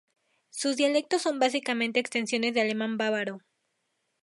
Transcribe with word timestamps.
Sus 0.49 0.77
dialectos 0.77 1.21
son 1.21 1.37
básicamente 1.37 1.99
extensiones 1.99 2.55
del 2.55 2.63
alemán 2.63 2.97
bávaro. 2.97 3.43